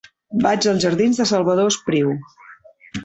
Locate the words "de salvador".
1.21-1.73